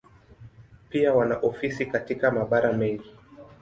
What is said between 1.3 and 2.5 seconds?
ofisi katika